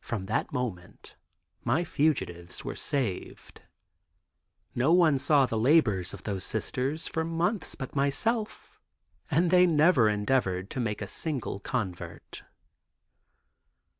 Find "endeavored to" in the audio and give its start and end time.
10.08-10.80